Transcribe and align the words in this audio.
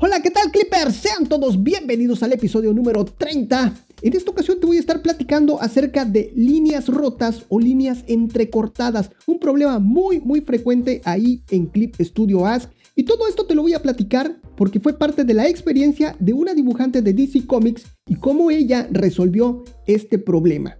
Hola, 0.00 0.22
¿qué 0.22 0.30
tal 0.30 0.52
Clippers? 0.52 0.94
Sean 0.94 1.26
todos 1.26 1.60
bienvenidos 1.60 2.22
al 2.22 2.32
episodio 2.32 2.72
número 2.72 3.04
30. 3.04 3.74
En 4.00 4.16
esta 4.16 4.30
ocasión 4.30 4.60
te 4.60 4.66
voy 4.66 4.76
a 4.76 4.80
estar 4.80 5.02
platicando 5.02 5.60
acerca 5.60 6.04
de 6.04 6.32
líneas 6.36 6.86
rotas 6.86 7.42
o 7.48 7.58
líneas 7.58 8.04
entrecortadas, 8.06 9.10
un 9.26 9.40
problema 9.40 9.80
muy 9.80 10.20
muy 10.20 10.40
frecuente 10.40 11.02
ahí 11.04 11.42
en 11.50 11.66
Clip 11.66 11.96
Studio 11.98 12.46
Ask. 12.46 12.70
Y 12.94 13.02
todo 13.02 13.26
esto 13.26 13.44
te 13.44 13.56
lo 13.56 13.62
voy 13.62 13.74
a 13.74 13.82
platicar 13.82 14.40
porque 14.56 14.78
fue 14.78 14.96
parte 14.96 15.24
de 15.24 15.34
la 15.34 15.48
experiencia 15.48 16.14
de 16.20 16.32
una 16.32 16.54
dibujante 16.54 17.02
de 17.02 17.12
DC 17.12 17.44
Comics 17.44 17.84
y 18.06 18.14
cómo 18.14 18.52
ella 18.52 18.86
resolvió 18.92 19.64
este 19.88 20.20
problema. 20.20 20.78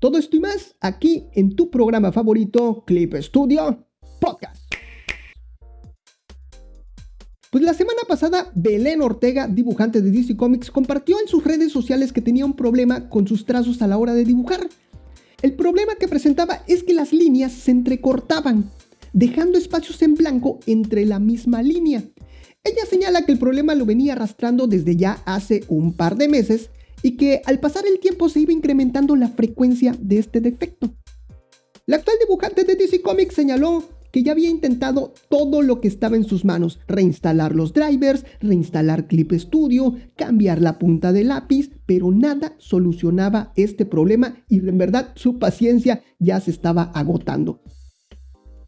Todo 0.00 0.18
esto 0.18 0.36
y 0.38 0.40
más 0.40 0.74
aquí 0.80 1.26
en 1.34 1.54
tu 1.54 1.70
programa 1.70 2.10
favorito, 2.10 2.82
Clip 2.84 3.14
Studio 3.14 3.86
Podcast. 4.20 4.65
Pues 7.56 7.64
la 7.64 7.72
semana 7.72 8.02
pasada, 8.06 8.52
Belén 8.54 9.00
Ortega, 9.00 9.48
dibujante 9.48 10.02
de 10.02 10.10
DC 10.10 10.36
Comics, 10.36 10.70
compartió 10.70 11.18
en 11.18 11.26
sus 11.26 11.42
redes 11.42 11.72
sociales 11.72 12.12
que 12.12 12.20
tenía 12.20 12.44
un 12.44 12.54
problema 12.54 13.08
con 13.08 13.26
sus 13.26 13.46
trazos 13.46 13.80
a 13.80 13.86
la 13.86 13.96
hora 13.96 14.12
de 14.12 14.26
dibujar. 14.26 14.68
El 15.40 15.54
problema 15.54 15.94
que 15.94 16.06
presentaba 16.06 16.62
es 16.66 16.82
que 16.82 16.92
las 16.92 17.14
líneas 17.14 17.52
se 17.52 17.70
entrecortaban, 17.70 18.70
dejando 19.14 19.56
espacios 19.56 20.02
en 20.02 20.16
blanco 20.16 20.60
entre 20.66 21.06
la 21.06 21.18
misma 21.18 21.62
línea. 21.62 22.04
Ella 22.62 22.84
señala 22.90 23.24
que 23.24 23.32
el 23.32 23.38
problema 23.38 23.74
lo 23.74 23.86
venía 23.86 24.12
arrastrando 24.12 24.66
desde 24.66 24.94
ya 24.96 25.22
hace 25.24 25.64
un 25.68 25.94
par 25.94 26.16
de 26.18 26.28
meses 26.28 26.68
y 27.00 27.16
que 27.16 27.40
al 27.46 27.58
pasar 27.58 27.86
el 27.86 28.00
tiempo 28.00 28.28
se 28.28 28.40
iba 28.40 28.52
incrementando 28.52 29.16
la 29.16 29.28
frecuencia 29.28 29.96
de 29.98 30.18
este 30.18 30.42
defecto. 30.42 30.94
La 31.86 31.96
actual 31.96 32.18
dibujante 32.20 32.64
de 32.64 32.74
DC 32.74 33.00
Comics 33.00 33.34
señaló 33.34 33.82
que 34.12 34.22
ya 34.22 34.32
había 34.32 34.50
intentado 34.50 35.14
todo 35.28 35.62
lo 35.62 35.80
que 35.80 35.88
estaba 35.88 36.16
en 36.16 36.24
sus 36.24 36.44
manos, 36.44 36.80
reinstalar 36.88 37.54
los 37.54 37.72
drivers, 37.72 38.24
reinstalar 38.40 39.06
Clip 39.06 39.32
Studio, 39.32 39.94
cambiar 40.16 40.60
la 40.60 40.78
punta 40.78 41.12
de 41.12 41.24
lápiz, 41.24 41.70
pero 41.86 42.10
nada 42.10 42.54
solucionaba 42.58 43.52
este 43.56 43.86
problema 43.86 44.44
y 44.48 44.58
en 44.58 44.78
verdad 44.78 45.12
su 45.14 45.38
paciencia 45.38 46.02
ya 46.18 46.40
se 46.40 46.50
estaba 46.50 46.82
agotando. 46.94 47.62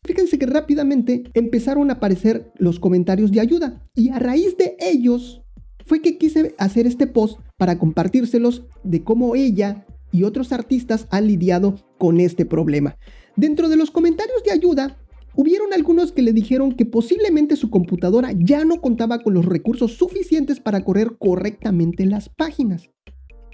Fíjense 0.04 0.38
que 0.38 0.46
rápidamente 0.46 1.24
empezaron 1.34 1.90
a 1.90 1.94
aparecer 1.94 2.52
los 2.56 2.80
comentarios 2.80 3.30
de 3.30 3.40
ayuda 3.40 3.86
y 3.94 4.08
a 4.08 4.18
raíz 4.18 4.56
de 4.56 4.76
ellos 4.80 5.42
fue 5.84 6.00
que 6.00 6.18
quise 6.18 6.54
hacer 6.58 6.86
este 6.86 7.06
post 7.06 7.40
para 7.56 7.78
compartírselos 7.78 8.62
de 8.84 9.02
cómo 9.02 9.34
ella 9.34 9.86
y 10.12 10.22
otros 10.22 10.52
artistas 10.52 11.06
han 11.10 11.26
lidiado 11.26 11.76
con 11.98 12.20
este 12.20 12.46
problema. 12.46 12.96
Dentro 13.36 13.68
de 13.68 13.76
los 13.76 13.90
comentarios 13.90 14.42
de 14.44 14.52
ayuda 14.52 14.98
Hubieron 15.40 15.72
algunos 15.72 16.10
que 16.10 16.22
le 16.22 16.32
dijeron 16.32 16.72
que 16.72 16.84
posiblemente 16.84 17.54
su 17.54 17.70
computadora 17.70 18.32
ya 18.36 18.64
no 18.64 18.80
contaba 18.80 19.20
con 19.20 19.34
los 19.34 19.46
recursos 19.46 19.92
suficientes 19.92 20.58
para 20.58 20.84
correr 20.84 21.16
correctamente 21.16 22.06
las 22.06 22.28
páginas. 22.28 22.90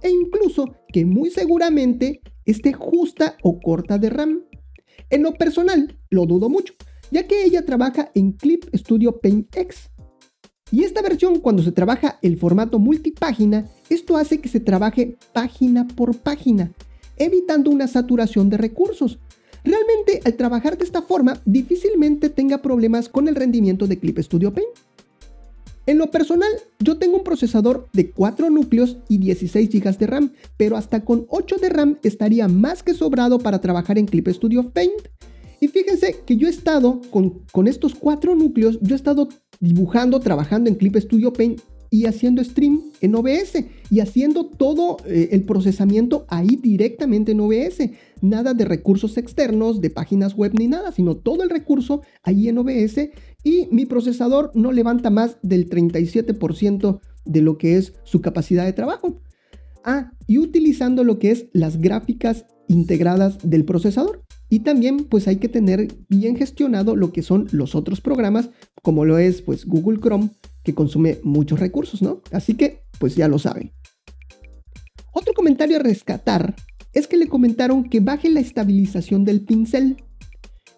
E 0.03 0.09
incluso 0.09 0.77
que 0.89 1.05
muy 1.05 1.29
seguramente 1.29 2.23
esté 2.47 2.73
justa 2.73 3.37
o 3.43 3.61
corta 3.61 3.99
de 3.99 4.09
RAM. 4.09 4.45
En 5.11 5.23
lo 5.23 5.35
personal, 5.35 5.99
lo 6.09 6.25
dudo 6.25 6.49
mucho, 6.49 6.73
ya 7.11 7.27
que 7.27 7.45
ella 7.45 7.67
trabaja 7.67 8.11
en 8.15 8.33
Clip 8.33 8.65
Studio 8.75 9.21
Paint 9.21 9.55
X. 9.55 9.91
Y 10.71 10.85
esta 10.85 11.03
versión, 11.03 11.39
cuando 11.41 11.63
se 11.63 11.73
trabaja 11.73 12.19
el 12.23 12.39
formato 12.39 12.79
multipágina, 12.79 13.69
esto 13.91 14.17
hace 14.17 14.41
que 14.41 14.49
se 14.49 14.61
trabaje 14.61 15.19
página 15.35 15.87
por 15.87 16.17
página, 16.17 16.73
evitando 17.19 17.71
una 17.71 17.89
saturación 17.89 18.49
de 18.49 18.57
recursos, 18.57 19.19
Realmente, 19.65 20.21
al 20.25 20.35
trabajar 20.35 20.77
de 20.77 20.85
esta 20.85 21.03
forma, 21.03 21.41
difícilmente 21.47 22.29
tenga 22.29 22.61
problemas 22.61 23.09
con 23.09 23.29
el 23.29 23.35
rendimiento 23.35 23.87
de 23.87 23.99
Clip 23.99 24.19
Studio 24.19 24.53
Paint. 24.53 24.69
En 25.87 25.99
lo 25.99 26.11
personal, 26.11 26.51
yo 26.79 26.97
tengo 26.99 27.17
un 27.17 27.25
procesador 27.25 27.89
de 27.93 28.11
4 28.11 28.49
núcleos 28.51 28.97
y 29.09 29.19
16 29.19 29.71
GB 29.71 29.99
de 29.99 30.07
RAM, 30.07 30.33
pero 30.57 30.77
hasta 30.77 31.05
con 31.05 31.27
8 31.29 31.57
de 31.57 31.69
RAM 31.69 31.99
estaría 32.03 32.49
más 32.49 32.83
que 32.83 32.95
sobrado 32.95 33.39
para 33.39 33.61
trabajar 33.61 33.99
en 33.99 34.07
Clip 34.07 34.29
Studio 34.29 34.71
Paint. 34.71 35.09
Y 35.61 35.69
fíjense 35.69 36.17
que 36.27 36.37
yo 36.37 36.47
he 36.47 36.51
estado 36.51 37.01
con, 37.11 37.43
con 37.53 37.67
estos 37.67 37.95
4 37.95 38.35
núcleos, 38.35 38.79
yo 38.81 38.95
he 38.95 38.97
estado 38.97 39.29
dibujando, 39.61 40.21
trabajando 40.21 40.69
en 40.69 40.77
Clip 40.77 40.97
Studio 40.97 41.33
Paint 41.33 41.61
y 41.91 42.07
haciendo 42.07 42.43
stream 42.43 42.83
en 43.05 43.15
OBS 43.15 43.65
y 43.91 44.01
haciendo 44.01 44.47
todo 44.47 44.97
eh, 45.07 45.29
el 45.33 45.43
procesamiento 45.43 46.25
ahí 46.29 46.57
directamente 46.57 47.33
en 47.33 47.41
OBS. 47.41 47.91
Nada 48.21 48.55
de 48.55 48.65
recursos 48.65 49.17
externos, 49.17 49.81
de 49.81 49.91
páginas 49.91 50.35
web 50.35 50.53
ni 50.59 50.69
nada, 50.69 50.93
sino 50.93 51.17
todo 51.17 51.43
el 51.43 51.51
recurso 51.51 52.03
ahí 52.23 52.49
en 52.49 52.59
OBS 52.59 53.11
y 53.43 53.69
mi 53.71 53.87
procesador 53.87 54.51
no 54.55 54.73
levanta 54.73 55.11
más 55.11 55.37
del 55.43 55.69
37% 55.69 57.01
de 57.25 57.41
lo 57.43 57.59
que 57.59 57.77
es 57.77 57.95
su 58.05 58.21
capacidad 58.21 58.65
de 58.65 58.73
trabajo. 58.73 59.21
Ah, 59.85 60.13
y 60.27 60.39
utilizando 60.39 61.05
lo 61.05 61.19
que 61.19 61.31
es 61.31 61.47
las 61.53 61.79
gráficas 61.81 62.47
integradas 62.69 63.39
del 63.43 63.65
procesador. 63.65 64.23
Y 64.49 64.61
también 64.61 65.05
pues 65.05 65.27
hay 65.29 65.37
que 65.37 65.49
tener 65.49 65.89
bien 66.09 66.37
gestionado 66.37 66.97
lo 66.97 67.13
que 67.13 67.23
son 67.23 67.49
los 67.51 67.75
otros 67.75 68.01
programas, 68.01 68.51
como 68.83 69.05
lo 69.05 69.19
es 69.19 69.43
pues 69.43 69.67
Google 69.67 70.01
Chrome, 70.01 70.31
que 70.63 70.75
consume 70.75 71.19
muchos 71.23 71.61
recursos, 71.61 72.03
¿no? 72.03 72.23
Así 72.31 72.55
que, 72.55 72.84
pues 72.99 73.15
ya 73.15 73.29
lo 73.29 73.39
saben. 73.39 73.73
Otro 75.13 75.33
comentario 75.35 75.77
a 75.77 75.83
rescatar 75.83 76.55
es 76.93 77.07
que 77.07 77.17
le 77.17 77.29
comentaron 77.29 77.89
que 77.89 78.01
baje 78.01 78.29
la 78.31 78.41
estabilización 78.41 79.25
del 79.25 79.43
pincel. 79.43 79.97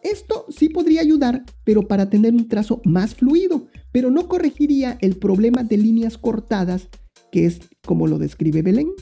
Esto 0.02 0.46
sí 0.48 0.68
podría 0.68 1.00
ayudar, 1.00 1.44
pero 1.64 1.88
para 1.88 2.08
tener 2.08 2.32
un 2.32 2.48
trazo 2.48 2.80
más 2.84 3.14
fluido, 3.14 3.66
pero 3.92 4.10
no 4.10 4.28
corregiría 4.28 4.98
el 5.00 5.16
problema 5.16 5.62
de 5.62 5.76
líneas 5.76 6.16
cortadas, 6.18 6.88
que 7.32 7.46
es 7.46 7.60
como 7.84 8.06
lo 8.06 8.18
describe 8.18 8.62
Belén. 8.62 8.92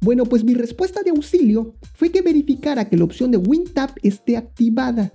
Bueno, 0.00 0.24
pues 0.26 0.44
mi 0.44 0.54
respuesta 0.54 1.02
de 1.02 1.10
auxilio 1.10 1.74
fue 1.94 2.10
que 2.10 2.20
verificara 2.20 2.88
que 2.88 2.96
la 2.96 3.04
opción 3.04 3.30
de 3.30 3.38
WinTap 3.38 3.96
esté 4.02 4.36
activada. 4.36 5.14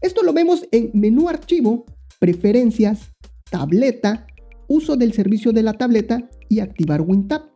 Esto 0.00 0.22
lo 0.24 0.32
vemos 0.32 0.66
en 0.72 0.90
menú 0.94 1.28
archivo, 1.28 1.86
preferencias, 2.18 3.12
tableta, 3.50 4.26
uso 4.68 4.96
del 4.96 5.12
servicio 5.12 5.52
de 5.52 5.62
la 5.62 5.74
tableta 5.74 6.28
y 6.48 6.60
activar 6.60 7.02
WinTap. 7.02 7.54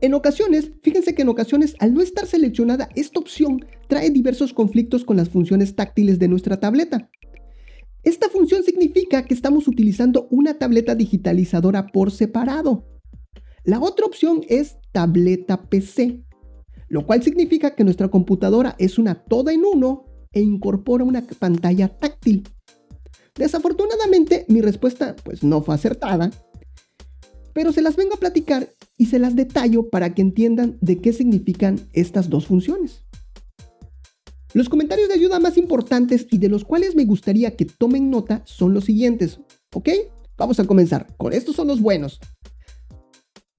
En 0.00 0.14
ocasiones, 0.14 0.70
fíjense 0.82 1.14
que 1.14 1.22
en 1.22 1.28
ocasiones 1.28 1.74
al 1.80 1.92
no 1.92 2.00
estar 2.00 2.26
seleccionada 2.26 2.88
esta 2.94 3.18
opción 3.18 3.64
trae 3.88 4.10
diversos 4.10 4.52
conflictos 4.52 5.04
con 5.04 5.16
las 5.16 5.28
funciones 5.28 5.74
táctiles 5.74 6.18
de 6.18 6.28
nuestra 6.28 6.60
tableta. 6.60 7.10
Esta 8.04 8.28
función 8.28 8.62
significa 8.62 9.24
que 9.24 9.34
estamos 9.34 9.66
utilizando 9.66 10.28
una 10.30 10.54
tableta 10.54 10.94
digitalizadora 10.94 11.88
por 11.88 12.12
separado. 12.12 12.86
La 13.64 13.80
otra 13.80 14.06
opción 14.06 14.42
es 14.48 14.76
tableta 14.92 15.68
PC, 15.68 16.22
lo 16.88 17.04
cual 17.04 17.22
significa 17.22 17.74
que 17.74 17.84
nuestra 17.84 18.08
computadora 18.08 18.76
es 18.78 18.98
una 18.98 19.16
toda 19.24 19.52
en 19.52 19.64
uno 19.64 20.06
e 20.32 20.40
incorpora 20.40 21.04
una 21.04 21.26
pantalla 21.38 21.88
táctil. 21.88 22.48
Desafortunadamente, 23.34 24.44
mi 24.48 24.60
respuesta 24.60 25.16
pues 25.22 25.42
no 25.42 25.62
fue 25.62 25.74
acertada, 25.74 26.30
pero 27.58 27.72
se 27.72 27.82
las 27.82 27.96
vengo 27.96 28.14
a 28.14 28.20
platicar 28.20 28.68
y 28.96 29.06
se 29.06 29.18
las 29.18 29.34
detallo 29.34 29.90
para 29.90 30.14
que 30.14 30.22
entiendan 30.22 30.78
de 30.80 31.00
qué 31.00 31.12
significan 31.12 31.80
estas 31.92 32.30
dos 32.30 32.46
funciones. 32.46 33.02
Los 34.54 34.68
comentarios 34.68 35.08
de 35.08 35.14
ayuda 35.14 35.40
más 35.40 35.56
importantes 35.56 36.28
y 36.30 36.38
de 36.38 36.48
los 36.48 36.62
cuales 36.62 36.94
me 36.94 37.04
gustaría 37.04 37.56
que 37.56 37.64
tomen 37.64 38.10
nota 38.10 38.42
son 38.44 38.74
los 38.74 38.84
siguientes, 38.84 39.40
¿ok? 39.74 39.88
Vamos 40.36 40.60
a 40.60 40.66
comenzar. 40.66 41.08
Con 41.16 41.32
estos 41.32 41.56
son 41.56 41.66
los 41.66 41.80
buenos. 41.80 42.20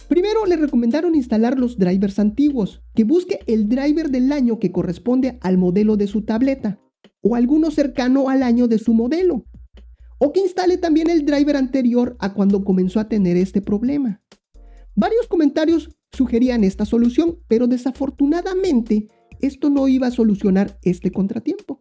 Primero 0.08 0.46
le 0.46 0.56
recomendaron 0.56 1.14
instalar 1.14 1.60
los 1.60 1.78
drivers 1.78 2.20
antiguos, 2.20 2.82
que 2.96 3.04
busque 3.04 3.42
el 3.48 3.68
driver 3.68 4.10
del 4.10 4.32
año 4.32 4.60
que 4.60 4.72
corresponde 4.72 5.40
al 5.42 5.58
modelo 5.58 5.98
de 5.98 6.08
su 6.08 6.22
tableta, 6.22 6.80
o 7.20 7.36
alguno 7.36 7.70
cercano 7.70 8.30
al 8.30 8.44
año 8.44 8.70
de 8.70 8.80
su 8.80 8.94
modelo 8.94 9.44
o 10.20 10.32
que 10.32 10.42
instale 10.42 10.78
también 10.78 11.10
el 11.10 11.26
driver 11.26 11.56
anterior 11.56 12.16
a 12.20 12.34
cuando 12.34 12.64
comenzó 12.64 13.00
a 13.00 13.08
tener 13.08 13.38
este 13.38 13.62
problema. 13.62 14.22
Varios 14.96 15.28
comentarios 15.28 15.90
sugerían 16.12 16.64
esta 16.64 16.86
solución, 16.86 17.40
pero 17.48 17.68
desafortunadamente 17.68 19.08
esto 19.42 19.70
no 19.70 19.88
iba 19.88 20.08
a 20.08 20.12
solucionar 20.12 20.78
este 20.84 21.12
contratiempo. 21.12 21.80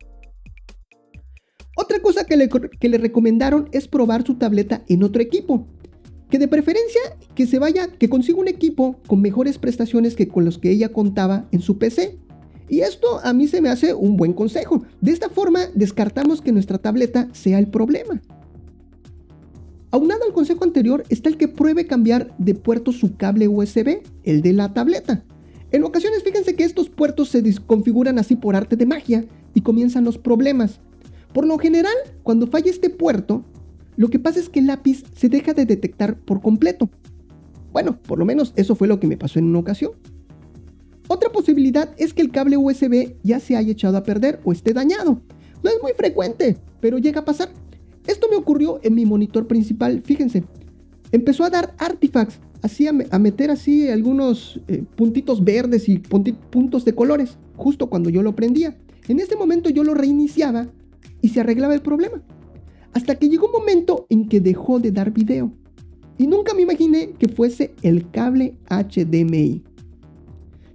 Otra 1.77 2.01
cosa 2.01 2.25
que 2.25 2.37
le, 2.37 2.49
que 2.49 2.89
le, 2.89 2.99
recomendaron 2.99 3.69
es 3.73 3.89
probar 3.89 4.25
su 4.27 4.35
tableta 4.35 4.85
en 4.89 5.03
otro 5.03 5.23
equipo. 5.23 5.67
Que 6.31 6.39
de 6.39 6.49
preferencia 6.49 7.01
que 7.35 7.47
se 7.47 7.59
vaya, 7.59 7.89
que 7.89 8.09
consiga 8.09 8.39
un 8.39 8.49
equipo 8.49 9.01
con 9.07 9.21
mejores 9.21 9.59
prestaciones 9.59 10.15
que 10.15 10.29
con 10.29 10.45
los 10.45 10.59
que 10.59 10.71
ella 10.71 10.91
contaba 10.91 11.49
en 11.53 11.61
su 11.61 11.79
PC. 11.79 12.19
Y 12.69 12.81
esto 12.81 13.21
a 13.23 13.33
mí 13.33 13.49
se 13.49 13.61
me 13.61 13.69
hace 13.69 13.95
un 13.95 14.17
buen 14.17 14.33
consejo. 14.33 14.85
De 15.01 15.13
esta 15.13 15.29
forma 15.29 15.61
descartamos 15.75 16.41
que 16.41 16.53
nuestra 16.53 16.79
tableta 16.79 17.29
sea 17.33 17.59
el 17.59 17.69
problema. 17.69 18.21
Aunado 19.91 20.25
al 20.27 20.35
consejo 20.35 20.65
anterior 20.65 21.05
está 21.09 21.31
el 21.31 21.39
que 21.39 21.49
pruebe 21.49 21.87
cambiar 21.87 22.35
de 22.37 22.55
puerto 22.55 22.93
su 22.93 23.17
cable 23.17 23.49
USB, 23.49 24.03
el 24.23 24.43
de 24.43 24.53
la 24.53 24.75
tableta. 24.75 25.25
En 25.71 25.83
ocasiones 25.85 26.23
fíjense 26.23 26.55
que 26.57 26.65
estos 26.65 26.91
puertos 26.91 27.31
se 27.31 27.41
desconfiguran 27.41 28.19
así 28.19 28.37
por 28.37 28.55
arte 28.55 28.77
de 28.77 28.87
magia 28.87 29.25
y 29.55 29.63
comienzan 29.63 30.05
los 30.05 30.19
problemas. 30.19 30.81
Por 31.33 31.47
lo 31.47 31.59
general, 31.59 31.95
cuando 32.23 32.47
falla 32.47 32.71
este 32.71 32.91
puerto, 32.91 33.45
Lo 33.99 34.11
que 34.11 34.21
pasa 34.21 34.39
es 34.39 34.49
que 34.49 34.61
el 34.61 34.69
lápiz 34.69 35.03
se 35.17 35.29
deja 35.29 35.55
de 35.55 35.67
detectar 35.67 36.17
por 36.21 36.41
completo. 36.41 36.89
Bueno, 37.73 37.99
por 38.01 38.21
lo 38.21 38.25
menos 38.25 38.53
eso 38.55 38.77
fue 38.77 38.87
lo 38.87 39.01
que 39.01 39.09
me 39.09 39.17
pasó 39.17 39.41
en 39.41 39.47
una 39.47 39.59
ocasión. 39.59 39.91
Otra 41.09 41.33
posibilidad 41.33 41.91
es 41.97 42.13
que 42.13 42.21
el 42.21 42.31
cable 42.31 42.59
USB 42.59 43.15
ya 43.23 43.41
se 43.41 43.57
haya 43.57 43.73
echado 43.73 43.97
a 43.97 44.03
perder 44.03 44.41
o 44.45 44.53
esté 44.53 44.75
dañado. 44.75 45.23
No 45.65 45.71
es 45.71 45.83
muy 45.83 45.93
frecuente, 45.93 46.59
pero 46.81 46.99
llega 46.99 47.21
a 47.21 47.25
pasar. 47.25 47.51
Esto 48.07 48.29
me 48.31 48.37
ocurrió 48.37 48.79
en 48.83 48.95
mi 48.95 49.07
monitor 49.07 49.47
principal, 49.47 50.03
fíjense. 50.05 50.45
Empezó 51.11 51.45
a 51.45 51.51
dar 51.51 51.75
artifacts, 51.79 52.39
así 52.61 52.87
a, 52.87 52.93
meter 52.93 53.51
así 53.51 53.89
algunos 53.89 54.61
eh, 54.69 54.85
puntitos 54.97 55.43
verdes 55.43 55.89
y 55.89 55.99
puntos 55.99 56.85
de 56.85 56.95
colores, 56.95 57.39
justo 57.57 57.89
cuando 57.89 58.11
yo 58.11 58.23
lo 58.23 58.37
prendía. 58.37 58.77
En 59.09 59.19
este 59.19 59.37
momento 59.37 59.71
yo 59.71 59.85
lo 59.85 59.95
reiniciaba 59.95 60.69
y 61.23 61.31
se 61.31 61.41
arreglaba 61.41 61.75
el 61.75 61.81
problema. 61.81 62.23
Hasta 62.93 63.15
que 63.15 63.29
llegó 63.29 63.47
un 63.47 63.53
momento 63.53 64.07
en 64.11 64.29
que 64.29 64.41
dejó 64.41 64.79
de 64.81 64.93
dar 64.93 65.11
video. 65.13 65.53
Y 66.19 66.27
nunca 66.27 66.53
me 66.53 66.63
imaginé 66.63 67.13
que 67.19 67.29
fuese 67.29 67.75
el 67.83 68.11
cable 68.11 68.57
HDMI. 68.69 69.63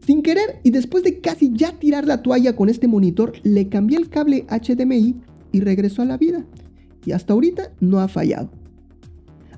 Sin 0.06 0.22
querer 0.22 0.60
y 0.64 0.72
después 0.72 1.04
de 1.04 1.20
casi 1.20 1.52
ya 1.54 1.72
tirar 1.80 2.06
la 2.06 2.22
toalla 2.22 2.56
con 2.56 2.68
este 2.68 2.88
monitor, 2.88 3.34
le 3.44 3.70
cambié 3.70 3.98
el 3.98 4.10
cable 4.10 4.46
HDMI 4.50 5.16
y 5.54 5.60
regresó 5.62 6.02
a 6.02 6.06
la 6.06 6.18
vida. 6.18 6.46
Y 7.06 7.14
hasta 7.14 7.34
ahorita 7.34 7.72
no 7.80 8.00
ha 8.00 8.10
fallado. 8.10 8.50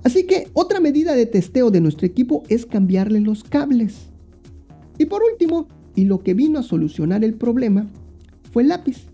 Así 0.03 0.27
que 0.27 0.49
otra 0.53 0.79
medida 0.79 1.15
de 1.15 1.25
testeo 1.25 1.71
de 1.71 1.81
nuestro 1.81 2.05
equipo 2.05 2.43
es 2.47 2.67
cambiarle 2.67 3.21
los 3.21 3.43
cables. 3.43 4.11
Y 4.99 5.05
por 5.05 5.23
último, 5.23 5.67
y 5.95 6.05
lo 6.05 6.19
que 6.19 6.35
vino 6.35 6.59
a 6.59 6.63
solucionar 6.63 7.23
el 7.23 7.33
problema, 7.33 7.89
fue 8.51 8.61
el 8.61 8.69
lápiz. 8.69 9.07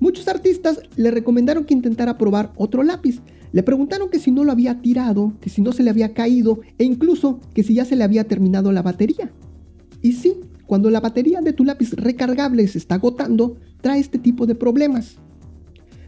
Muchos 0.00 0.26
artistas 0.26 0.80
le 0.96 1.10
recomendaron 1.10 1.64
que 1.64 1.74
intentara 1.74 2.16
probar 2.16 2.52
otro 2.56 2.82
lápiz. 2.82 3.20
Le 3.52 3.62
preguntaron 3.62 4.08
que 4.08 4.18
si 4.18 4.30
no 4.30 4.42
lo 4.42 4.52
había 4.52 4.80
tirado, 4.80 5.34
que 5.40 5.50
si 5.50 5.60
no 5.60 5.72
se 5.72 5.82
le 5.82 5.90
había 5.90 6.14
caído 6.14 6.60
e 6.78 6.84
incluso 6.84 7.40
que 7.52 7.62
si 7.62 7.74
ya 7.74 7.84
se 7.84 7.94
le 7.94 8.04
había 8.04 8.24
terminado 8.24 8.72
la 8.72 8.80
batería. 8.80 9.30
Y 10.02 10.12
sí, 10.12 10.34
cuando 10.66 10.90
la 10.90 11.00
batería 11.00 11.40
de 11.40 11.52
tu 11.52 11.64
lápiz 11.64 11.92
recargable 11.92 12.66
se 12.66 12.78
está 12.78 12.96
agotando, 12.96 13.56
trae 13.80 14.00
este 14.00 14.18
tipo 14.18 14.46
de 14.46 14.54
problemas. 14.54 15.16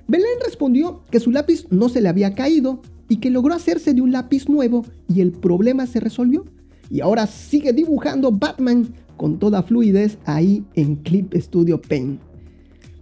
Belén 0.07 0.39
respondió 0.45 1.03
que 1.11 1.21
su 1.21 1.31
lápiz 1.31 1.67
no 1.71 1.89
se 1.89 2.01
le 2.01 2.09
había 2.09 2.35
caído 2.35 2.83
y 3.09 3.17
que 3.17 3.31
logró 3.31 3.55
hacerse 3.55 3.95
de 3.95 4.03
un 4.03 4.13
lápiz 4.13 4.49
nuevo 4.49 4.85
y 5.09 5.21
el 5.21 5.33
problema 5.33 5.87
se 5.87 6.01
resolvió. 6.01 6.45
Y 6.91 7.01
ahora 7.01 7.27
sigue 7.27 7.73
dibujando 7.73 8.31
Batman 8.33 8.89
con 9.17 9.39
toda 9.39 9.63
fluidez 9.63 10.19
ahí 10.27 10.65
en 10.75 10.97
Clip 10.97 11.35
Studio 11.35 11.81
Paint. 11.81 12.21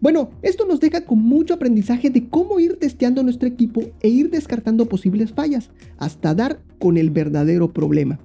Bueno, 0.01 0.31
esto 0.43 0.67
nos 0.67 0.81
deja 0.81 1.05
con 1.05 1.21
mucho 1.21 1.55
aprendizaje 1.55 2.11
de 2.11 2.29
cómo 2.29 2.59
ir 2.59 2.77
testeando 2.77 3.23
nuestro 3.23 3.49
equipo 3.49 3.83
e 4.01 4.09
ir 4.09 4.31
descartando 4.31 4.87
posibles 4.89 5.33
fallas 5.33 5.71
hasta 5.97 6.35
dar 6.35 6.61
con 6.81 6.97
el 6.97 7.11
verdadero 7.11 7.73
problema. 7.73 8.19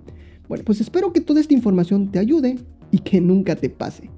Bueno, 0.48 0.64
pues 0.66 0.82
espero 0.82 1.14
que 1.14 1.22
toda 1.22 1.42
esta 1.42 1.54
información 1.54 2.12
te 2.12 2.20
ayude 2.20 2.58
y 2.92 3.00
que 3.00 3.22
nunca 3.22 3.56
te 3.56 3.70
pase. 3.70 4.10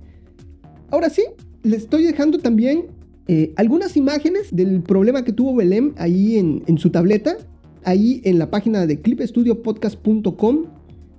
Ahora 0.91 1.09
sí, 1.09 1.23
les 1.63 1.83
estoy 1.83 2.03
dejando 2.03 2.39
también 2.39 2.87
eh, 3.27 3.53
algunas 3.55 3.95
imágenes 3.97 4.47
del 4.51 4.81
problema 4.81 5.23
que 5.23 5.33
tuvo 5.33 5.55
Belém 5.55 5.93
ahí 5.97 6.37
en, 6.37 6.63
en 6.67 6.77
su 6.77 6.89
tableta, 6.89 7.37
ahí 7.83 8.21
en 8.23 8.39
la 8.39 8.49
página 8.49 8.85
de 8.85 8.99
clipstudiopodcast.com 9.01 10.65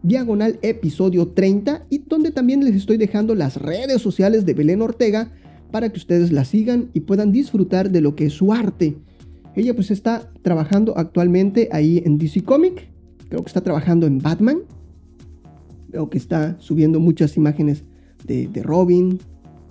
diagonal 0.02 0.58
episodio 0.62 1.28
30 1.28 1.86
y 1.90 1.98
donde 1.98 2.30
también 2.30 2.64
les 2.64 2.74
estoy 2.74 2.96
dejando 2.96 3.34
las 3.34 3.56
redes 3.56 4.00
sociales 4.00 4.46
de 4.46 4.54
Belén 4.54 4.82
Ortega 4.82 5.30
para 5.70 5.90
que 5.90 5.98
ustedes 5.98 6.32
la 6.32 6.44
sigan 6.44 6.90
y 6.94 7.00
puedan 7.00 7.32
disfrutar 7.32 7.90
de 7.90 8.00
lo 8.00 8.14
que 8.14 8.26
es 8.26 8.32
su 8.32 8.52
arte. 8.52 8.96
Ella 9.54 9.74
pues 9.74 9.90
está 9.90 10.32
trabajando 10.42 10.96
actualmente 10.96 11.68
ahí 11.72 12.02
en 12.04 12.18
DC 12.18 12.42
Comic, 12.44 12.88
creo 13.28 13.42
que 13.42 13.48
está 13.48 13.60
trabajando 13.60 14.06
en 14.06 14.18
Batman, 14.18 14.60
veo 15.90 16.10
que 16.10 16.18
está 16.18 16.56
subiendo 16.60 17.00
muchas 17.00 17.36
imágenes 17.36 17.84
de, 18.24 18.48
de 18.48 18.62
Robin, 18.62 19.18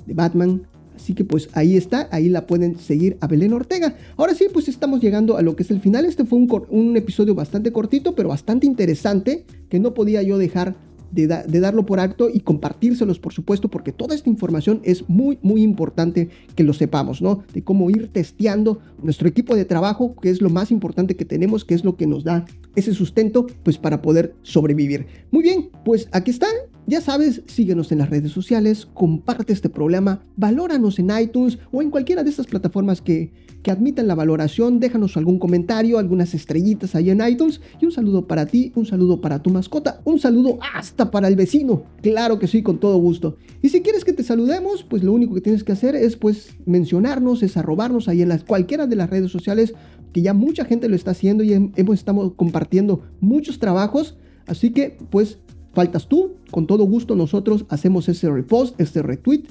de 0.05 0.13
Batman, 0.13 0.63
Así 0.99 1.13
que 1.13 1.23
pues 1.23 1.47
ahí 1.53 1.77
está, 1.77 2.09
ahí 2.11 2.27
la 2.27 2.45
pueden 2.45 2.77
seguir 2.77 3.17
a 3.21 3.27
Belén 3.27 3.53
Ortega. 3.53 3.95
Ahora 4.17 4.35
sí, 4.35 4.47
pues 4.51 4.67
estamos 4.67 4.99
llegando 4.99 5.37
a 5.37 5.41
lo 5.41 5.55
que 5.55 5.63
es 5.63 5.71
el 5.71 5.79
final. 5.79 6.03
Este 6.03 6.25
fue 6.25 6.37
un, 6.37 6.65
un 6.69 6.97
episodio 6.97 7.33
bastante 7.33 7.71
cortito, 7.71 8.15
pero 8.15 8.27
bastante 8.27 8.67
interesante, 8.67 9.45
que 9.69 9.79
no 9.79 9.93
podía 9.93 10.21
yo 10.23 10.37
dejar 10.37 10.75
de, 11.11 11.27
darlo 11.27 11.85
por 11.85 11.99
alto 11.99 12.29
y 12.31 12.41
compartírselos, 12.41 13.19
por 13.19 13.33
supuesto, 13.33 13.69
porque 13.69 13.91
toda 13.91 14.15
esta 14.15 14.29
información 14.29 14.81
es 14.83 15.07
muy, 15.09 15.39
muy 15.41 15.61
importante 15.61 16.29
que 16.55 16.63
lo 16.63 16.73
sepamos, 16.73 17.21
¿no? 17.21 17.43
De 17.53 17.63
cómo 17.63 17.89
ir 17.89 18.09
testeando 18.09 18.79
nuestro 19.01 19.27
equipo 19.27 19.55
de 19.55 19.65
trabajo, 19.65 20.15
que 20.21 20.29
es 20.29 20.41
lo 20.41 20.49
más 20.49 20.71
importante 20.71 21.15
que 21.15 21.25
tenemos, 21.25 21.65
que 21.65 21.75
es 21.75 21.83
lo 21.83 21.95
que 21.95 22.07
nos 22.07 22.23
da 22.23 22.45
ese 22.75 22.93
sustento, 22.93 23.47
pues 23.63 23.77
para 23.77 24.01
poder 24.01 24.35
sobrevivir. 24.43 25.07
Muy 25.31 25.43
bien, 25.43 25.69
pues 25.83 26.07
aquí 26.11 26.31
están. 26.31 26.53
Ya 26.89 27.01
sabes, 27.01 27.43
síguenos 27.45 27.91
en 27.91 27.99
las 27.99 28.09
redes 28.09 28.31
sociales, 28.31 28.87
comparte 28.95 29.53
este 29.53 29.69
programa, 29.69 30.23
valóranos 30.35 30.97
en 30.97 31.11
iTunes 31.21 31.59
o 31.71 31.83
en 31.83 31.91
cualquiera 31.91 32.23
de 32.23 32.31
estas 32.31 32.47
plataformas 32.47 32.99
que, 32.99 33.31
que 33.61 33.69
admitan 33.69 34.07
la 34.07 34.15
valoración, 34.15 34.79
déjanos 34.79 35.15
algún 35.15 35.37
comentario, 35.37 35.99
algunas 35.99 36.33
estrellitas 36.33 36.95
ahí 36.95 37.11
en 37.11 37.21
iTunes. 37.21 37.61
Y 37.79 37.85
un 37.85 37.91
saludo 37.91 38.25
para 38.25 38.47
ti, 38.47 38.71
un 38.73 38.87
saludo 38.87 39.21
para 39.21 39.43
tu 39.43 39.51
mascota, 39.51 40.01
un 40.03 40.17
saludo 40.17 40.57
hasta 40.73 41.11
para 41.11 41.27
el 41.27 41.35
vecino, 41.35 41.83
claro 42.01 42.39
que 42.39 42.47
sí, 42.47 42.63
con 42.63 42.79
todo 42.79 42.97
gusto. 42.97 43.37
Y 43.61 43.69
si 43.69 43.81
quieres 43.81 44.03
que 44.03 44.13
te 44.13 44.23
saludemos, 44.23 44.81
pues 44.81 45.03
lo 45.03 45.13
único 45.13 45.35
que 45.35 45.41
tienes 45.41 45.63
que 45.63 45.73
hacer 45.73 45.95
es 45.95 46.15
pues 46.15 46.55
mencionarnos, 46.65 47.43
es 47.43 47.55
arrobarnos 47.55 48.07
ahí 48.07 48.23
en 48.23 48.29
las, 48.29 48.43
cualquiera 48.43 48.87
de 48.87 48.95
las 48.95 49.11
redes 49.11 49.29
sociales, 49.29 49.75
que 50.11 50.23
ya 50.23 50.33
mucha 50.33 50.65
gente 50.65 50.89
lo 50.89 50.95
está 50.95 51.11
haciendo 51.11 51.43
y 51.43 51.53
hemos 51.53 51.99
estamos 51.99 52.33
compartiendo 52.35 53.03
muchos 53.19 53.59
trabajos, 53.59 54.17
así 54.47 54.71
que 54.71 54.97
pues 55.11 55.37
faltas 55.79 56.09
tú, 56.09 56.35
con 56.51 56.67
todo 56.67 56.83
gusto 56.83 57.15
nosotros 57.15 57.65
hacemos 57.69 58.09
ese 58.09 58.29
repost, 58.29 58.77
este 58.81 59.01
retweet, 59.01 59.43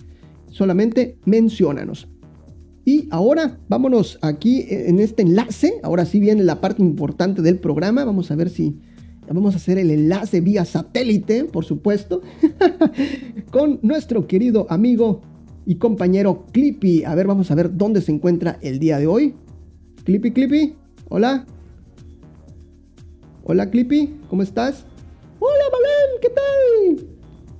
solamente 0.50 1.16
menciónanos. 1.24 2.06
Y 2.84 3.08
ahora 3.10 3.58
vámonos 3.66 4.18
aquí 4.20 4.66
en 4.68 5.00
este 5.00 5.22
enlace, 5.22 5.80
ahora 5.82 6.04
sí 6.04 6.20
viene 6.20 6.42
la 6.42 6.60
parte 6.60 6.82
importante 6.82 7.40
del 7.40 7.58
programa, 7.58 8.04
vamos 8.04 8.30
a 8.30 8.36
ver 8.36 8.50
si 8.50 8.76
vamos 9.26 9.54
a 9.54 9.56
hacer 9.56 9.78
el 9.78 9.90
enlace 9.90 10.42
vía 10.42 10.66
satélite, 10.66 11.44
por 11.46 11.64
supuesto, 11.64 12.20
con 13.50 13.78
nuestro 13.80 14.26
querido 14.26 14.66
amigo 14.68 15.22
y 15.64 15.76
compañero 15.76 16.44
Clippy. 16.52 17.04
A 17.04 17.14
ver, 17.14 17.26
vamos 17.26 17.50
a 17.50 17.54
ver 17.54 17.74
dónde 17.74 18.02
se 18.02 18.12
encuentra 18.12 18.58
el 18.60 18.78
día 18.78 18.98
de 18.98 19.06
hoy. 19.06 19.34
Clippy, 20.04 20.32
Clippy, 20.32 20.74
hola. 21.08 21.46
Hola 23.44 23.70
Clippy, 23.70 24.14
¿cómo 24.28 24.42
estás? 24.42 24.84
Hola 25.40 25.64
Balán, 25.70 25.87
¿qué 26.28 26.34
tal? 26.34 27.06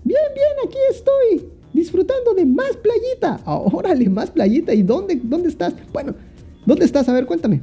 Bien, 0.04 0.20
bien, 0.34 0.52
aquí 0.66 0.78
estoy 0.90 1.50
disfrutando 1.72 2.34
de 2.34 2.44
más 2.44 2.76
playita. 2.76 3.40
Ah, 3.44 3.58
órale, 3.58 4.08
más 4.08 4.30
playita. 4.30 4.74
¿Y 4.74 4.82
dónde, 4.82 5.20
dónde 5.22 5.48
estás? 5.48 5.74
Bueno, 5.92 6.14
¿dónde 6.66 6.84
estás? 6.84 7.08
A 7.08 7.12
ver, 7.12 7.26
cuéntame. 7.26 7.60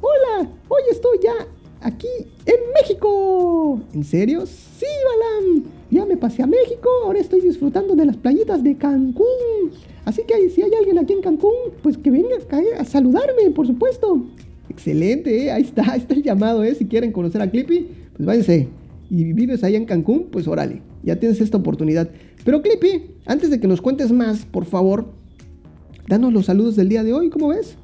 Hola, 0.00 0.50
hoy 0.68 0.82
estoy 0.90 1.18
ya 1.22 1.46
aquí 1.80 2.08
en 2.46 2.72
México. 2.74 3.80
¿En 3.92 4.04
serio? 4.04 4.44
Sí, 4.46 4.86
Balam. 5.04 5.64
Ya 5.90 6.04
me 6.06 6.16
pasé 6.16 6.42
a 6.42 6.46
México, 6.46 6.88
ahora 7.04 7.18
estoy 7.18 7.40
disfrutando 7.40 7.96
de 7.96 8.06
las 8.06 8.16
playitas 8.16 8.62
de 8.62 8.76
Cancún. 8.76 9.72
Así 10.04 10.22
que 10.22 10.48
si 10.50 10.62
hay 10.62 10.72
alguien 10.74 10.98
aquí 10.98 11.12
en 11.12 11.20
Cancún, 11.20 11.72
pues 11.82 11.98
que 11.98 12.10
venga 12.10 12.36
a 12.78 12.84
saludarme, 12.84 13.50
por 13.50 13.66
supuesto. 13.66 14.24
Excelente, 14.68 15.44
¿eh? 15.44 15.50
ahí 15.50 15.62
está, 15.62 15.92
ahí 15.92 15.98
está 15.98 16.14
el 16.14 16.22
llamado, 16.22 16.62
¿eh? 16.62 16.74
Si 16.76 16.86
quieren 16.86 17.10
conocer 17.10 17.42
a 17.42 17.50
Clippy, 17.50 17.88
pues 18.16 18.24
váyanse. 18.24 18.79
Y 19.10 19.32
vives 19.32 19.64
ahí 19.64 19.74
en 19.74 19.86
Cancún, 19.86 20.28
pues 20.30 20.46
órale, 20.46 20.82
ya 21.02 21.16
tienes 21.16 21.40
esta 21.40 21.58
oportunidad. 21.58 22.08
Pero 22.44 22.62
Clippy, 22.62 23.16
antes 23.26 23.50
de 23.50 23.58
que 23.58 23.66
nos 23.66 23.82
cuentes 23.82 24.12
más, 24.12 24.46
por 24.46 24.64
favor, 24.64 25.06
danos 26.06 26.32
los 26.32 26.46
saludos 26.46 26.76
del 26.76 26.88
día 26.88 27.02
de 27.02 27.12
hoy, 27.12 27.28
¿cómo 27.28 27.48
ves? 27.48 27.74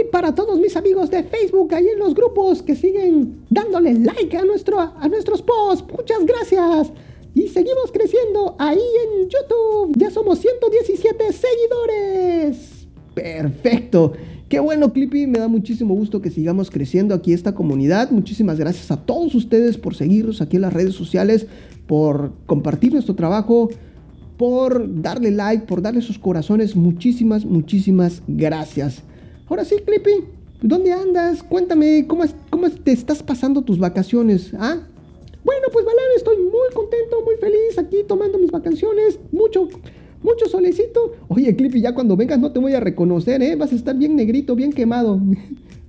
Y 0.00 0.04
para 0.10 0.34
todos 0.34 0.58
mis 0.58 0.76
amigos 0.76 1.10
de 1.10 1.22
Facebook, 1.24 1.74
ahí 1.74 1.86
en 1.88 1.98
los 1.98 2.14
grupos 2.14 2.62
que 2.62 2.74
siguen 2.74 3.44
dándole 3.50 3.94
like 3.94 4.36
a, 4.36 4.44
nuestro, 4.44 4.78
a 4.80 5.08
nuestros 5.08 5.42
posts, 5.42 5.84
muchas 5.92 6.24
gracias. 6.24 6.92
Y 7.34 7.48
seguimos 7.48 7.90
creciendo 7.92 8.56
ahí 8.58 8.78
en 8.78 9.28
YouTube. 9.28 9.94
Ya 9.96 10.10
somos 10.10 10.38
117 10.38 11.24
seguidores. 11.32 12.86
Perfecto. 13.14 14.12
Qué 14.48 14.60
bueno, 14.60 14.92
Clippy. 14.92 15.26
Me 15.26 15.38
da 15.38 15.48
muchísimo 15.48 15.94
gusto 15.94 16.20
que 16.20 16.30
sigamos 16.30 16.70
creciendo 16.70 17.14
aquí 17.14 17.32
esta 17.32 17.54
comunidad. 17.54 18.10
Muchísimas 18.10 18.58
gracias 18.58 18.90
a 18.90 19.04
todos 19.04 19.34
ustedes 19.34 19.78
por 19.78 19.94
seguirnos 19.94 20.40
aquí 20.40 20.56
en 20.56 20.62
las 20.62 20.72
redes 20.72 20.94
sociales, 20.94 21.46
por 21.86 22.32
compartir 22.46 22.92
nuestro 22.92 23.14
trabajo 23.14 23.70
por 24.42 25.00
darle 25.00 25.30
like, 25.30 25.66
por 25.66 25.82
darle 25.82 26.02
sus 26.02 26.18
corazones. 26.18 26.74
Muchísimas, 26.74 27.44
muchísimas 27.44 28.22
gracias. 28.26 29.04
Ahora 29.52 29.66
sí, 29.66 29.76
Clippy, 29.84 30.24
¿dónde 30.62 30.92
andas? 30.92 31.42
Cuéntame, 31.42 32.06
¿cómo, 32.08 32.24
cómo 32.48 32.70
te 32.70 32.90
estás 32.90 33.22
pasando 33.22 33.60
tus 33.60 33.78
vacaciones? 33.78 34.50
¿Ah? 34.54 34.78
Bueno, 35.44 35.66
pues 35.70 35.84
Balán, 35.84 36.06
estoy 36.16 36.38
muy 36.38 36.70
contento, 36.72 37.20
muy 37.22 37.36
feliz 37.36 37.76
aquí 37.76 37.98
tomando 38.08 38.38
mis 38.38 38.50
vacaciones. 38.50 39.20
Mucho, 39.30 39.68
mucho 40.22 40.46
solecito. 40.46 41.16
Oye, 41.28 41.54
Clippy, 41.54 41.82
ya 41.82 41.94
cuando 41.94 42.16
vengas 42.16 42.38
no 42.38 42.50
te 42.50 42.60
voy 42.60 42.72
a 42.72 42.80
reconocer, 42.80 43.42
¿eh? 43.42 43.54
Vas 43.54 43.72
a 43.72 43.74
estar 43.74 43.94
bien 43.94 44.16
negrito, 44.16 44.56
bien 44.56 44.72
quemado. 44.72 45.20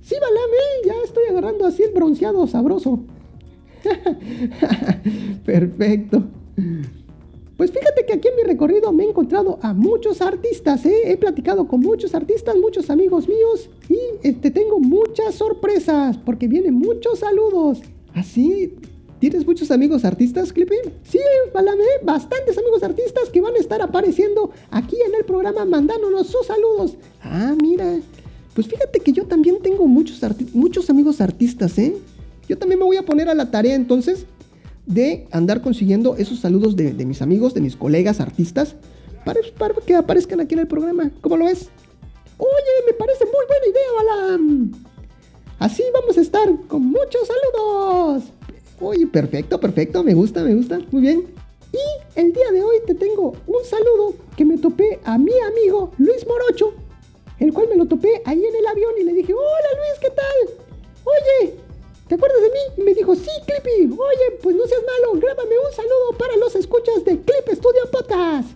Sí, 0.02 0.16
Balán, 0.20 0.36
¿eh? 0.36 0.86
Ya 0.86 0.94
estoy 1.02 1.24
agarrando 1.30 1.64
así 1.64 1.82
el 1.84 1.94
bronceado 1.94 2.46
sabroso. 2.46 3.00
Perfecto. 5.46 6.24
Pues 7.56 7.70
fíjate 7.70 8.04
que 8.04 8.14
aquí 8.14 8.28
en 8.28 8.36
mi 8.36 8.42
recorrido 8.42 8.92
me 8.92 9.04
he 9.04 9.08
encontrado 9.08 9.58
a 9.62 9.74
muchos 9.74 10.20
artistas, 10.20 10.84
¿eh? 10.86 11.12
he 11.12 11.16
platicado 11.16 11.68
con 11.68 11.80
muchos 11.80 12.14
artistas, 12.14 12.56
muchos 12.56 12.90
amigos 12.90 13.28
míos 13.28 13.70
y 13.88 13.98
este, 14.26 14.50
tengo 14.50 14.80
muchas 14.80 15.36
sorpresas 15.36 16.16
porque 16.18 16.48
vienen 16.48 16.74
muchos 16.74 17.20
saludos. 17.20 17.80
¿Así? 18.12 18.74
¿Ah, 18.76 18.88
¿Tienes 19.20 19.46
muchos 19.46 19.70
amigos 19.70 20.04
artistas, 20.04 20.52
Clippy? 20.52 20.74
Sí, 21.04 21.18
bastantes 22.02 22.58
amigos 22.58 22.82
artistas 22.82 23.30
que 23.30 23.40
van 23.40 23.54
a 23.54 23.58
estar 23.58 23.80
apareciendo 23.80 24.50
aquí 24.70 24.96
en 25.06 25.14
el 25.14 25.24
programa 25.24 25.64
mandándonos 25.64 26.26
sus 26.26 26.46
saludos. 26.46 26.96
Ah, 27.22 27.54
mira. 27.62 28.00
Pues 28.54 28.68
fíjate 28.68 29.00
que 29.00 29.12
yo 29.12 29.24
también 29.24 29.62
tengo 29.62 29.86
muchos, 29.86 30.20
muchos 30.52 30.90
amigos 30.90 31.20
artistas, 31.20 31.78
¿eh? 31.78 31.96
Yo 32.48 32.58
también 32.58 32.78
me 32.78 32.84
voy 32.84 32.96
a 32.96 33.02
poner 33.06 33.28
a 33.28 33.34
la 33.34 33.50
tarea 33.50 33.74
entonces 33.74 34.26
de 34.86 35.26
andar 35.30 35.62
consiguiendo 35.62 36.16
esos 36.16 36.40
saludos 36.40 36.76
de, 36.76 36.92
mis 37.04 37.22
amigos, 37.22 37.54
de 37.54 37.60
mis 37.60 37.76
colegas 37.76 38.20
artistas, 38.20 38.76
para, 39.24 39.40
que 39.86 39.94
aparezcan 39.94 40.40
aquí 40.40 40.54
en 40.54 40.60
el 40.60 40.66
programa. 40.66 41.10
¿Cómo 41.20 41.36
lo 41.36 41.46
ves? 41.46 41.70
Oye, 42.36 42.86
me 42.86 42.92
parece 42.92 43.24
muy 43.24 43.46
buena 43.46 43.66
idea, 43.66 43.92
Balam. 43.96 44.72
Así 45.58 45.82
vamos 45.92 46.18
a 46.18 46.20
estar 46.20 46.48
con 46.68 46.84
muchos 46.86 47.28
saludos. 47.28 48.24
Oye, 48.80 49.06
perfecto, 49.06 49.58
perfecto, 49.60 50.02
me 50.02 50.14
gusta, 50.14 50.42
me 50.42 50.54
gusta, 50.54 50.80
muy 50.90 51.00
bien. 51.00 51.24
Y 51.72 52.20
el 52.20 52.32
día 52.32 52.52
de 52.52 52.62
hoy 52.62 52.76
te 52.86 52.94
tengo 52.94 53.34
un 53.46 53.64
saludo 53.64 54.14
que 54.36 54.44
me 54.44 54.58
topé 54.58 55.00
a 55.04 55.16
mi 55.16 55.32
amigo 55.40 55.92
Luis 55.98 56.26
Morocho, 56.26 56.74
el 57.38 57.52
cual 57.52 57.68
me 57.68 57.76
lo 57.76 57.86
topé 57.86 58.22
ahí 58.24 58.44
en 58.44 58.54
el 58.54 58.66
avión 58.66 58.92
y 59.00 59.04
le 59.04 59.12
dije, 59.12 59.32
hola 59.32 59.68
Luis, 59.76 60.00
¿qué 60.00 60.10
tal? 60.10 60.63
Dijo, 63.14 63.24
sí, 63.24 63.30
Clippy. 63.46 63.92
Oye, 63.92 64.38
pues 64.42 64.56
no 64.56 64.66
seas 64.66 64.80
malo, 64.82 65.20
grábame 65.20 65.54
un 65.58 65.74
saludo 65.74 66.18
para 66.18 66.36
los 66.36 66.54
escuchas 66.54 67.04
de 67.04 67.20
Clip 67.20 67.48
Studio 67.48 67.90
Podcast. 67.90 68.50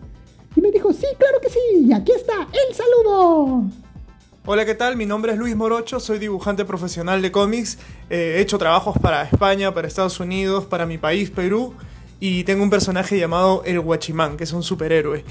Y 0.57 0.61
me 0.61 0.71
dijo, 0.71 0.93
sí, 0.93 1.07
claro 1.19 1.41
que 1.41 1.51
sí. 1.51 1.87
Y 1.87 1.93
aquí 1.93 2.13
está 2.13 2.49
el 2.53 2.75
saludo. 2.75 3.65
Hola, 4.45 4.65
¿qué 4.65 4.75
tal? 4.75 4.97
Mi 4.97 5.05
nombre 5.05 5.33
es 5.33 5.39
Luis 5.39 5.55
Morocho, 5.55 6.01
soy 6.01 6.19
dibujante 6.19 6.65
profesional 6.65 7.21
de 7.21 7.31
cómics. 7.31 7.79
Eh, 8.09 8.37
he 8.37 8.41
hecho 8.41 8.59
trabajos 8.59 8.97
para 8.99 9.23
España, 9.23 9.75
para 9.75 9.87
Estados 9.87 10.19
Unidos, 10.21 10.65
para 10.65 10.87
mi 10.87 10.97
país, 10.97 11.31
Perú. 11.31 11.75
Y 12.19 12.45
tengo 12.45 12.63
un 12.63 12.71
personaje 12.71 13.19
llamado 13.19 13.63
El 13.65 13.79
Guachimán, 13.81 14.37
que 14.37 14.45
es 14.45 14.53
un 14.53 14.63
superhéroe. 14.63 15.25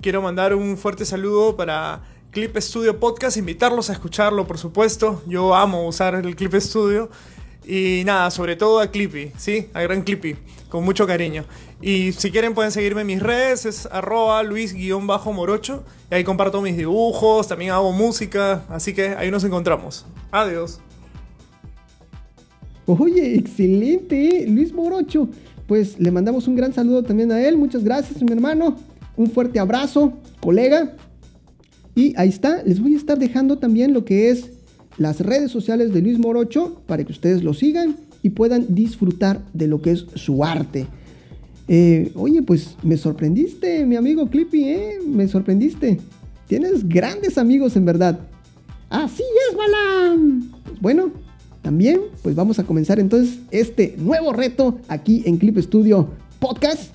Quiero 0.00 0.22
mandar 0.22 0.54
un 0.54 0.76
fuerte 0.78 1.04
saludo 1.04 1.54
para 1.54 2.00
Clip 2.30 2.56
Studio 2.56 2.98
Podcast, 2.98 3.36
invitarlos 3.36 3.90
a 3.90 3.92
escucharlo, 3.92 4.46
por 4.46 4.58
supuesto. 4.58 5.22
Yo 5.26 5.54
amo 5.54 5.86
usar 5.86 6.14
el 6.14 6.34
Clip 6.34 6.54
Studio. 6.54 7.10
Y 7.66 8.02
nada, 8.04 8.30
sobre 8.30 8.56
todo 8.56 8.80
a 8.80 8.88
Clippy, 8.88 9.30
¿sí? 9.36 9.68
A 9.72 9.82
Gran 9.82 10.02
Clippy, 10.02 10.36
con 10.68 10.84
mucho 10.84 11.06
cariño. 11.06 11.44
Y 11.80 12.12
si 12.12 12.30
quieren 12.30 12.54
pueden 12.54 12.72
seguirme 12.72 13.02
en 13.02 13.06
mis 13.06 13.22
redes, 13.22 13.66
es 13.66 13.86
arroba 13.86 14.42
luis-morocho. 14.42 15.84
Y 16.10 16.14
ahí 16.14 16.24
comparto 16.24 16.60
mis 16.60 16.76
dibujos, 16.76 17.48
también 17.48 17.72
hago 17.72 17.92
música, 17.92 18.64
así 18.68 18.92
que 18.92 19.08
ahí 19.08 19.30
nos 19.30 19.44
encontramos. 19.44 20.06
Adiós. 20.30 20.80
Oye, 22.86 23.36
excelente, 23.36 24.44
Luis 24.48 24.72
Morocho. 24.72 25.28
Pues 25.66 25.98
le 25.98 26.10
mandamos 26.10 26.48
un 26.48 26.56
gran 26.56 26.72
saludo 26.72 27.02
también 27.02 27.30
a 27.32 27.40
él. 27.40 27.56
Muchas 27.56 27.84
gracias, 27.84 28.22
mi 28.22 28.32
hermano. 28.32 28.76
Un 29.16 29.30
fuerte 29.30 29.58
abrazo, 29.58 30.12
colega. 30.40 30.96
Y 31.94 32.14
ahí 32.16 32.28
está, 32.28 32.62
les 32.64 32.80
voy 32.80 32.94
a 32.94 32.96
estar 32.96 33.18
dejando 33.18 33.58
también 33.58 33.92
lo 33.92 34.04
que 34.04 34.30
es 34.30 34.50
las 34.98 35.20
redes 35.20 35.50
sociales 35.50 35.92
de 35.92 36.02
Luis 36.02 36.18
Morocho 36.18 36.82
para 36.86 37.04
que 37.04 37.12
ustedes 37.12 37.42
lo 37.42 37.54
sigan 37.54 37.96
y 38.22 38.30
puedan 38.30 38.74
disfrutar 38.74 39.42
de 39.52 39.66
lo 39.66 39.82
que 39.82 39.92
es 39.92 40.06
su 40.14 40.44
arte. 40.44 40.86
Eh, 41.68 42.12
oye, 42.14 42.42
pues 42.42 42.76
me 42.82 42.96
sorprendiste, 42.96 43.84
mi 43.86 43.96
amigo 43.96 44.28
Clippy, 44.28 44.64
¿eh? 44.64 44.98
Me 45.06 45.28
sorprendiste. 45.28 45.98
Tienes 46.46 46.88
grandes 46.88 47.38
amigos 47.38 47.76
en 47.76 47.84
verdad. 47.84 48.18
Así 48.90 49.22
es, 49.48 49.56
Balam. 49.56 50.52
Bueno, 50.80 51.12
también 51.62 52.00
pues 52.22 52.34
vamos 52.34 52.58
a 52.58 52.64
comenzar 52.64 52.98
entonces 53.00 53.38
este 53.50 53.94
nuevo 53.96 54.32
reto 54.32 54.78
aquí 54.88 55.22
en 55.24 55.38
Clip 55.38 55.56
Studio 55.58 56.10
Podcast. 56.38 56.92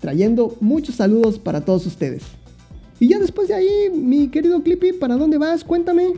Trayendo 0.00 0.56
muchos 0.60 0.94
saludos 0.94 1.38
para 1.38 1.64
todos 1.64 1.86
ustedes. 1.86 2.22
Y 2.98 3.08
ya 3.08 3.18
después 3.18 3.48
de 3.48 3.54
ahí, 3.54 3.90
mi 3.92 4.28
querido 4.28 4.62
Clippy, 4.62 4.92
¿para 4.92 5.16
dónde 5.16 5.38
vas? 5.38 5.64
Cuéntame. 5.64 6.14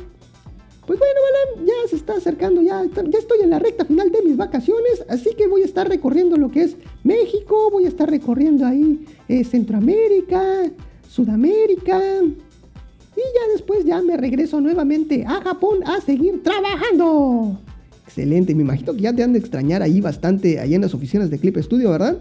Pues 0.87 0.99
bueno, 0.99 1.67
ya 1.67 1.89
se 1.91 1.97
está 1.97 2.15
acercando, 2.15 2.63
ya, 2.63 2.83
ya 2.83 3.19
estoy 3.19 3.41
en 3.43 3.51
la 3.51 3.59
recta 3.59 3.85
final 3.85 4.11
de 4.11 4.23
mis 4.23 4.39
vacaciones, 4.39 5.05
así 5.11 5.35
que 5.37 5.47
voy 5.47 5.61
a 5.61 5.67
estar 5.67 5.87
recorriendo 5.87 6.39
lo 6.39 6.51
que 6.51 6.63
es 6.63 6.77
México, 7.05 7.69
voy 7.71 7.85
a 7.85 7.89
estar 7.89 8.09
recorriendo 8.09 8.65
ahí 8.65 9.05
eh, 9.29 9.45
Centroamérica, 9.45 10.71
Sudamérica, 11.07 12.01
y 12.23 13.21
ya 13.21 13.53
después 13.53 13.85
ya 13.85 14.01
me 14.01 14.17
regreso 14.17 14.63
nuevamente 14.63 15.27
a 15.27 15.43
Japón 15.43 15.81
a 15.85 16.01
seguir 16.01 16.43
trabajando. 16.43 17.61
Excelente, 18.07 18.55
me 18.55 18.63
imagino 18.63 18.95
que 18.95 19.03
ya 19.03 19.13
te 19.13 19.23
han 19.23 19.35
de 19.35 19.41
extrañar 19.41 19.83
ahí 19.83 20.01
bastante, 20.01 20.59
ahí 20.59 20.75
en 20.75 20.81
las 20.81 20.95
oficinas 20.95 21.29
de 21.29 21.39
Clip 21.39 21.59
Studio, 21.59 21.91
¿verdad? 21.91 22.19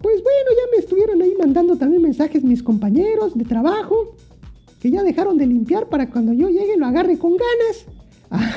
Pues 0.00 0.22
bueno, 0.22 0.50
ya 0.50 0.70
me 0.76 0.82
estuvieron 0.82 1.20
ahí 1.20 1.34
mandando 1.38 1.76
también 1.76 2.02
mensajes 2.02 2.42
mis 2.42 2.62
compañeros 2.62 3.36
de 3.36 3.44
trabajo, 3.44 4.14
que 4.80 4.90
ya 4.90 5.02
dejaron 5.02 5.36
de 5.36 5.46
limpiar 5.46 5.88
para 5.88 6.08
cuando 6.08 6.32
yo 6.32 6.48
llegue 6.48 6.76
lo 6.76 6.86
agarre 6.86 7.18
con 7.18 7.32
ganas. 7.32 7.84
Ah, 8.32 8.48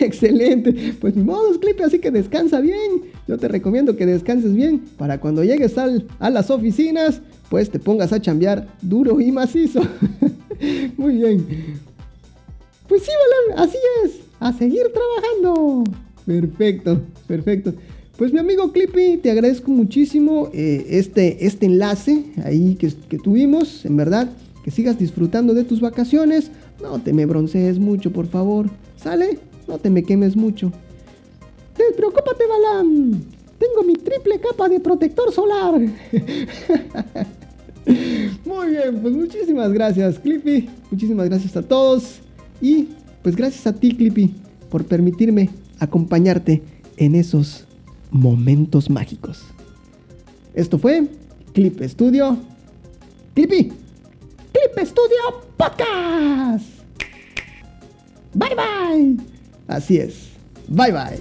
excelente. 0.00 0.96
Pues 1.00 1.14
ni 1.14 1.22
modo, 1.22 1.60
Clip, 1.60 1.80
así 1.82 2.00
que 2.00 2.10
descansa 2.10 2.58
bien. 2.58 3.02
Yo 3.28 3.38
te 3.38 3.46
recomiendo 3.46 3.94
que 3.94 4.06
descanses 4.06 4.52
bien 4.52 4.80
para 4.98 5.20
cuando 5.20 5.44
llegues 5.44 5.78
al, 5.78 6.08
a 6.18 6.30
las 6.30 6.50
oficinas, 6.50 7.20
pues 7.48 7.70
te 7.70 7.78
pongas 7.78 8.12
a 8.12 8.20
chambear 8.20 8.66
duro 8.82 9.20
y 9.20 9.30
macizo. 9.30 9.82
Muy 10.96 11.18
bien. 11.18 11.46
Pues 12.88 13.02
sí, 13.02 13.10
Balón, 13.48 13.68
así 13.68 13.78
es. 14.04 14.18
A 14.40 14.52
seguir 14.52 14.86
trabajando. 14.92 15.84
Perfecto, 16.26 17.00
perfecto. 17.28 17.72
Pues 18.16 18.32
mi 18.32 18.38
amigo 18.38 18.70
Clippy, 18.70 19.16
te 19.16 19.32
agradezco 19.32 19.72
muchísimo 19.72 20.48
eh, 20.52 20.86
este, 20.90 21.46
este 21.46 21.66
enlace 21.66 22.24
ahí 22.44 22.76
que, 22.76 22.92
que 23.08 23.18
tuvimos, 23.18 23.84
en 23.84 23.96
verdad, 23.96 24.30
que 24.62 24.70
sigas 24.70 24.96
disfrutando 24.98 25.52
de 25.52 25.64
tus 25.64 25.80
vacaciones. 25.80 26.52
No 26.80 27.00
te 27.00 27.12
me 27.12 27.26
broncees 27.26 27.80
mucho, 27.80 28.12
por 28.12 28.28
favor. 28.28 28.70
¿Sale? 28.96 29.40
No 29.66 29.78
te 29.78 29.90
me 29.90 30.04
quemes 30.04 30.36
mucho. 30.36 30.70
Despreocúpate, 31.76 32.44
Balam. 32.46 33.20
Tengo 33.58 33.82
mi 33.84 33.94
triple 33.94 34.38
capa 34.38 34.68
de 34.68 34.78
protector 34.78 35.32
solar. 35.32 35.74
Muy 38.44 38.68
bien, 38.68 39.00
pues 39.02 39.14
muchísimas 39.14 39.72
gracias, 39.72 40.20
Clippy. 40.20 40.68
Muchísimas 40.90 41.28
gracias 41.28 41.56
a 41.56 41.62
todos. 41.62 42.20
Y 42.60 42.90
pues 43.22 43.34
gracias 43.34 43.66
a 43.66 43.72
ti, 43.72 43.96
Clippy, 43.96 44.34
por 44.70 44.84
permitirme 44.84 45.50
acompañarte 45.80 46.62
en 46.96 47.16
esos 47.16 47.66
momentos 48.14 48.88
mágicos. 48.88 49.44
Esto 50.54 50.78
fue 50.78 51.08
Clip 51.52 51.82
Studio. 51.82 52.38
Clippy. 53.34 53.72
Clip 54.52 54.86
Studio 54.86 55.42
Podcast. 55.56 56.64
Bye 58.32 58.54
bye. 58.54 59.16
Así 59.66 59.98
es. 59.98 60.30
Bye 60.68 60.92
bye. 60.92 61.20